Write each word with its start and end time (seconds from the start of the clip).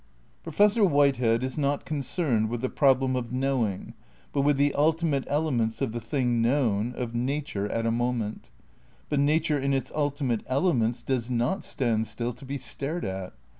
Professor 0.41 0.83
Whitehead 0.83 1.41
^ 1.41 1.43
is 1.43 1.59
not 1.59 1.85
concerned 1.85 2.49
with 2.49 2.61
the 2.61 2.69
problem 2.71 3.15
of 3.15 3.31
knowing 3.31 3.93
but 4.33 4.41
with 4.41 4.57
the 4.57 4.73
ultimate 4.73 5.25
elements 5.27 5.79
of 5.79 5.91
the 5.91 6.01
thing 6.01 6.41
known, 6.41 6.91
of 6.93 7.13
''nature 7.29 7.69
at 7.71 7.85
a 7.85 7.91
moment. 7.91 8.47
''But 9.09 9.19
nature 9.19 9.59
in 9.59 9.73
its 9.75 9.91
ultimate 9.93 10.41
elements 10.47 11.03
does 11.03 11.29
not 11.29 11.63
stand 11.63 12.07
still 12.07 12.33
to 12.33 12.45
be 12.45 12.57
stared 12.57 13.05
at. 13.05 13.33